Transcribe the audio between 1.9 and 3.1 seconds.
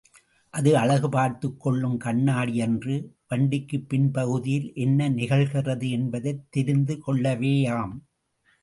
கண்ணாடியன்று